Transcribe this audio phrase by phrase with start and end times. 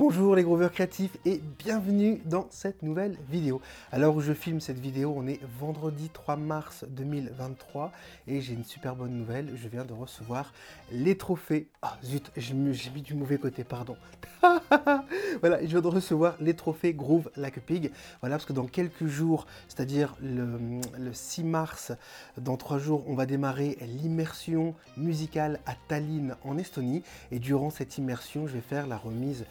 [0.00, 3.60] Bonjour les groveurs créatifs et bienvenue dans cette nouvelle vidéo.
[3.92, 7.92] Alors je filme cette vidéo, on est vendredi 3 mars 2023
[8.26, 10.54] et j'ai une super bonne nouvelle, je viens de recevoir
[10.90, 11.68] les trophées.
[11.82, 13.94] Ah zut, j'ai mis du mauvais côté, pardon.
[15.40, 17.60] voilà, je viens de recevoir les trophées Groove Like.
[18.20, 21.92] Voilà, parce que dans quelques jours, c'est-à-dire le, le 6 mars,
[22.38, 27.98] dans trois jours, on va démarrer l'immersion musicale à Tallinn en Estonie et durant cette
[27.98, 29.44] immersion, je vais faire la remise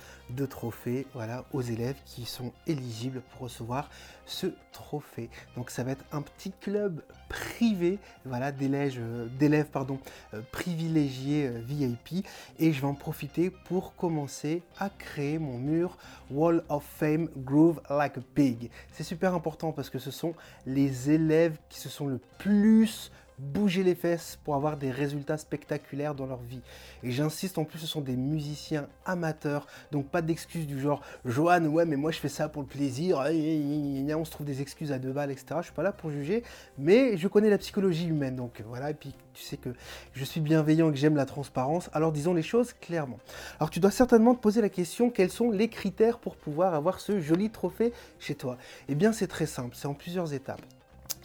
[0.46, 3.90] trophées voilà, aux élèves qui sont éligibles pour recevoir
[4.26, 5.30] ce trophée.
[5.56, 9.00] Donc ça va être un petit club privé voilà, d'élèves,
[9.38, 10.00] d'élèves pardon,
[10.34, 12.26] euh, privilégiés euh, VIP
[12.60, 15.98] et je vais en profiter pour commencer à créer mon mur
[16.32, 18.70] Wall of Fame Groove Like a Pig.
[18.92, 20.34] C'est super important parce que ce sont
[20.66, 26.14] les élèves qui se sont le plus bouger les fesses pour avoir des résultats spectaculaires
[26.14, 26.62] dans leur vie.
[27.04, 31.66] Et j'insiste, en plus, ce sont des musiciens amateurs, donc pas d'excuses du genre Johan,
[31.66, 35.00] ouais, mais moi je fais ça pour le plaisir, on se trouve des excuses à
[35.00, 35.56] deux balles, etc.
[35.60, 36.44] Je suis pas là pour juger,
[36.78, 39.70] mais je connais la psychologie humaine, donc voilà, et puis tu sais que
[40.14, 43.20] je suis bienveillant et que j'aime la transparence, alors disons les choses clairement.
[43.60, 47.00] Alors tu dois certainement te poser la question quels sont les critères pour pouvoir avoir
[47.00, 48.58] ce joli trophée chez toi?
[48.90, 50.62] Eh bien, c'est très simple, c'est en plusieurs étapes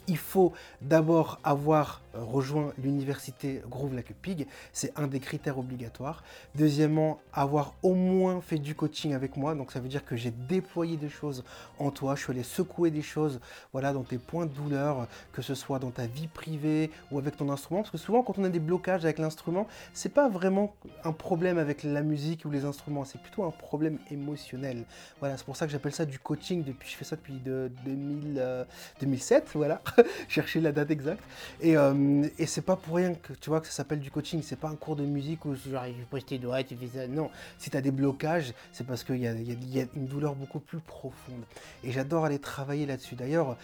[0.06, 0.52] il faut
[0.82, 6.22] d'abord avoir euh, rejoint l'université Groove Like Pig, c'est un des critères obligatoires.
[6.54, 10.30] Deuxièmement, avoir au moins fait du coaching avec moi, donc ça veut dire que j'ai
[10.30, 11.44] déployé des choses
[11.78, 13.40] en toi, je suis allé secouer des choses
[13.72, 17.36] voilà, dans tes points de douleur, que ce soit dans ta vie privée ou avec
[17.36, 20.74] ton instrument, parce que souvent quand on a des blocages avec l'instrument, c'est pas vraiment
[21.04, 24.84] un problème avec la musique ou les instruments, c'est plutôt un problème émotionnel.
[25.20, 27.70] Voilà, c'est pour ça que j'appelle ça du coaching, depuis, je fais ça depuis de,
[27.84, 28.66] 2000,
[29.00, 29.80] 2007, voilà.
[30.28, 31.22] chercher la date exacte.
[31.60, 34.42] Et, euh, et c'est pas pour rien que tu vois que ça s'appelle du coaching.
[34.42, 37.06] C'est pas un cours de musique où genre tu poses tes doigts, tu fais ça.
[37.06, 40.60] Non, si tu as des blocages, c'est parce qu'il y, y, a une douleur beaucoup
[40.60, 41.44] plus profonde.
[41.82, 43.14] Et j'adore aller travailler là-dessus.
[43.14, 43.56] D'ailleurs,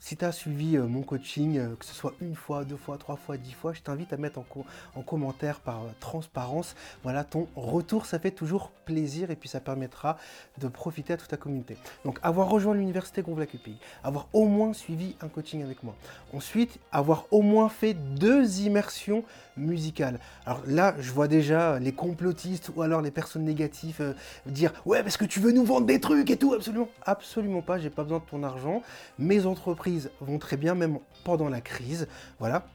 [0.00, 2.98] si tu as suivi euh, mon coaching, euh, que ce soit une fois, deux fois,
[2.98, 4.38] trois fois, dix fois, je t'invite à mettre
[4.94, 9.60] en, commentaire par euh, transparence, voilà, ton retour, ça fait toujours plaisir et puis ça
[9.60, 10.16] permettra
[10.58, 11.76] de profiter à toute ta communauté.
[12.04, 13.58] Donc avoir rejoint l'université Groove Like
[14.04, 15.94] avoir au moins suivi un coaching avec moi.
[16.32, 19.24] Ensuite, avoir au moins fait deux immersions
[19.56, 20.20] musicales.
[20.46, 24.14] Alors là, je vois déjà les complotistes ou alors les personnes négatives
[24.46, 27.78] dire «Ouais, parce que tu veux nous vendre des trucs et tout!» Absolument, absolument pas,
[27.78, 28.82] j'ai pas besoin de ton argent.
[29.18, 29.87] Mes entreprises
[30.20, 32.08] vont très bien, même pendant la crise.
[32.38, 32.66] Voilà.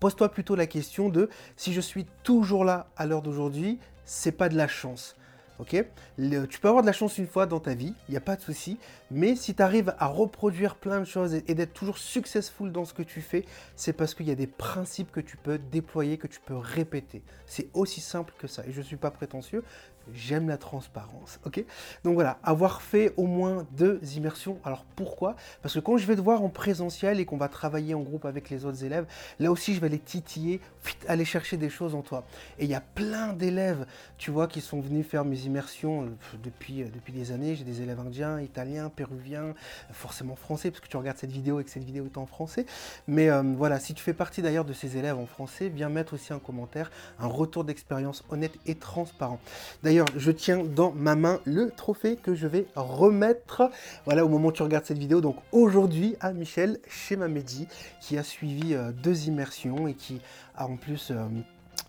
[0.00, 4.48] Pose-toi plutôt la question de si je suis toujours là à l'heure d'aujourd'hui, c'est pas
[4.48, 5.16] de la chance.
[5.60, 5.76] Ok?
[6.18, 8.34] Tu peux avoir de la chance une fois dans ta vie, il n'y a pas
[8.34, 8.76] de souci,
[9.10, 12.92] mais si tu arrives à reproduire plein de choses et, d'être toujours successful dans ce
[12.92, 13.44] que tu fais,
[13.76, 17.22] c'est parce qu'il y a des principes que tu peux déployer, que tu peux répéter.
[17.46, 18.66] C'est aussi simple que ça.
[18.66, 19.62] Et je suis pas prétentieux,
[20.12, 21.40] j'aime la transparence.
[21.44, 21.64] Ok?
[22.04, 24.58] Donc voilà, avoir fait au moins deux immersions.
[24.64, 25.36] Alors pourquoi?
[25.62, 28.24] Parce que quand je vais te voir en présentiel et qu'on va travailler en groupe
[28.24, 29.06] avec les autres élèves,
[29.38, 30.60] là aussi je vais les titiller,
[31.08, 32.24] aller chercher des choses en toi.
[32.58, 33.86] Et il y a plein d'élèves,
[34.18, 36.08] tu vois, qui sont venus faire mes immersions euh,
[36.42, 37.54] depuis, euh, depuis des années.
[37.54, 39.54] J'ai des élèves indiens, italiens, péruviens,
[39.92, 42.66] forcément français, parce que tu regardes cette vidéo et que cette vidéo est en français.
[43.06, 46.14] Mais euh, voilà, si tu fais partie d'ailleurs de ces élèves en français, viens mettre
[46.14, 49.40] aussi un commentaire, un retour d'expérience honnête et transparent.
[49.82, 53.70] D'ailleurs, je tiens dans ma main le trophée que je vais remettre,
[54.04, 55.20] voilà, au moment où tu regardes cette vidéo.
[55.20, 57.68] Donc aujourd'hui, à Michel chez Mamedi,
[58.00, 60.20] qui a suivi deux immersions et qui
[60.56, 61.12] a en plus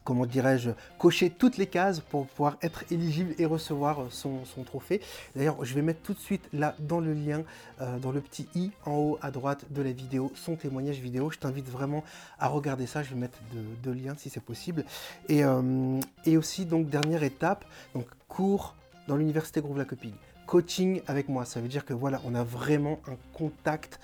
[0.06, 5.02] comment dirais-je, cocher toutes les cases pour pouvoir être éligible et recevoir euh, son, trophée.
[5.36, 7.44] D'ailleurs, je vais mettre tout de suite là dans le lien,
[7.82, 11.30] euh, dans le petit i en haut à droite de la vidéo, son témoignage vidéo.
[11.32, 12.04] Je t'invite vraiment
[12.40, 13.04] à regarder ça.
[13.04, 13.40] Je vais mettre
[13.84, 14.86] deux, liens si c'est possible.
[15.28, 18.76] Et, euh, et, aussi, donc, dernière étape, donc cours
[19.08, 20.14] dans l'université Groove La Copie.
[20.46, 24.00] Coaching avec moi, ça veut dire que voilà, on a vraiment un contact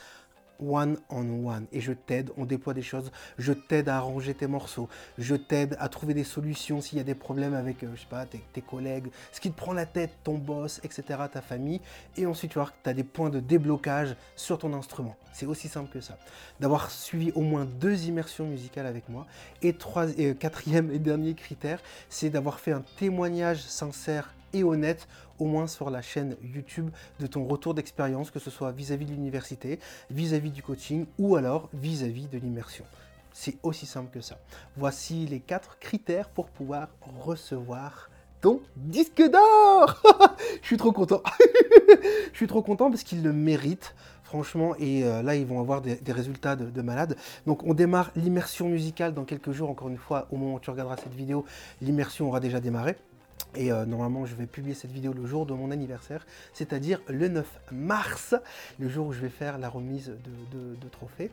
[0.61, 4.47] one on one et je t'aide, on déploie des choses, je t'aide à arranger tes
[4.47, 8.01] morceaux, je t'aide à trouver des solutions s'il y a des problèmes avec, euh, je
[8.01, 11.81] sais pas, tes, collègues, ce qui te prend la tête, ton boss, etc., ta famille,
[12.16, 15.16] et ensuite tu vois que tu as des points de déblocage sur ton instrument.
[15.34, 16.17] C'est aussi simple que ça.
[16.59, 19.25] D'avoir suivi au moins deux immersions musicales avec moi.
[19.61, 21.79] Et, trois, et quatrième et dernier critère,
[22.09, 24.34] c'est d'avoir fait un témoignage sincère
[24.64, 25.08] honnête,
[25.40, 26.90] au moins sur la chaîne YouTube,
[27.20, 31.70] de ton retour d'expérience, que ce soit vis-à-vis de l'université, vis-à-vis du coaching ou alors
[31.74, 32.86] vis-à-vis de l'immersion.
[33.34, 34.38] C'est aussi simple que ça.
[34.76, 36.90] Voici les quatre critères pour pouvoir
[37.24, 38.09] recevoir
[38.42, 40.02] ton disque d'or
[40.62, 41.22] Je suis trop content
[42.32, 43.96] Je suis trop content parce qu'il le mérite
[44.32, 47.18] franchement, et euh, là, ils vont avoir des, résultats de malade.
[47.46, 49.70] Donc, on démarre l'immersion musicale dans quelques jours.
[49.70, 51.44] Encore une fois, au moment où tu regarderas cette vidéo,
[51.82, 52.96] l'immersion aura déjà démarré.
[53.56, 57.28] Et euh, normalement, je vais publier cette vidéo le jour de mon anniversaire, c'est-à-dire le
[57.28, 58.36] 9 mars,
[58.80, 60.08] le jour où je vais faire la remise
[60.52, 61.32] de, de trophées.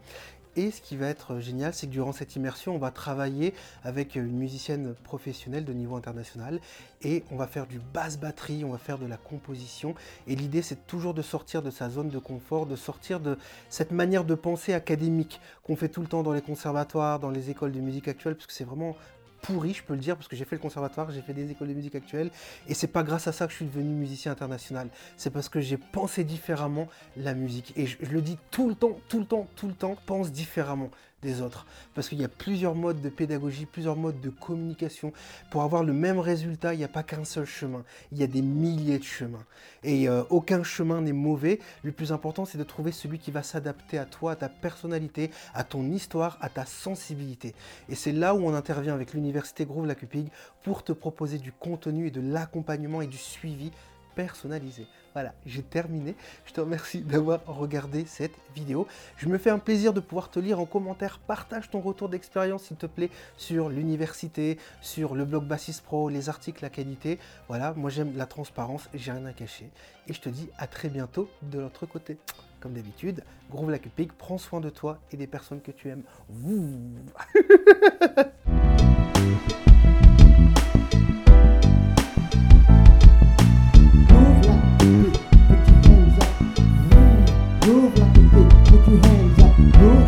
[0.59, 3.55] Et ce qui va être génial, c'est que durant cette immersion, on va travailler
[3.85, 6.59] avec une musicienne professionnelle de niveau international
[7.03, 9.95] et on va faire du basse batterie, on va faire de la composition.
[10.27, 13.39] Et l'idée, c'est toujours de sortir de sa zone de confort, de sortir de
[13.69, 17.51] cette manière de penser académique qu'on fait tout le temps dans les conservatoires, dans les
[17.51, 18.97] écoles de musique actuelle, parce que c'est vraiment
[19.41, 21.69] pourri, je peux le dire, parce que j'ai fait le conservatoire, j'ai fait des écoles
[21.69, 22.31] de musique actuelles,
[22.67, 24.89] et c'est pas grâce à ça que je suis devenu musicien international.
[25.17, 27.73] C'est parce que j'ai pensé différemment la musique.
[27.77, 30.33] Et je, je, le dis tout le temps, tout le temps, tout le temps, pense
[30.33, 30.91] différemment
[31.23, 31.67] des autres.
[31.95, 35.13] Parce qu'il y a plusieurs modes de pédagogie, plusieurs modes de communication.
[35.51, 37.85] Pour avoir le même résultat, il n'y a pas qu'un seul chemin.
[38.13, 39.45] Il y a des milliers de chemins.
[39.83, 41.59] Et euh, aucun chemin n'est mauvais.
[41.83, 45.31] Le plus important, c'est de trouver celui qui va s'adapter à toi, à ta personnalité,
[45.55, 47.55] à ton histoire, à ta sensibilité.
[47.89, 50.29] Et c'est là où on intervient avec l'Université Groove Lacupig
[50.63, 53.73] pour te proposer du contenu et de l'accompagnement et du suivi
[54.19, 54.89] personnalisé.
[55.13, 56.17] Voilà, j'ai terminé.
[56.45, 58.89] Je te remercie d'avoir regardé cette vidéo.
[59.17, 61.21] Je me fais un plaisir de pouvoir te lire en commentaire.
[61.21, 66.29] Partage ton retour d'expérience, s'il te plaît, sur l'université, sur le blog Bassist Pro, les
[66.29, 67.21] articles, la qualité.
[67.47, 69.71] Voilà, moi j'aime la transparence, j'ai rien à cacher.
[70.09, 72.19] Et je te dis à très bientôt de l'autre côté.
[72.59, 73.23] Comme d'habitude,
[73.53, 76.03] Groove la Cupig, prends soin de toi et des personnes que tu aimes.
[76.29, 77.13] Move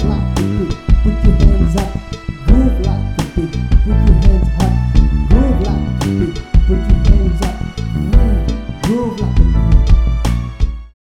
[0.04, 0.39] like